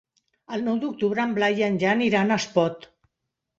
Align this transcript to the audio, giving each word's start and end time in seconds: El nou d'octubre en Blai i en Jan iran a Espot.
El 0.55 0.63
nou 0.67 0.79
d'octubre 0.83 1.27
en 1.29 1.35
Blai 1.37 1.61
i 1.63 1.67
en 1.69 1.79
Jan 1.85 2.03
iran 2.09 2.35
a 2.35 2.41
Espot. 2.45 2.91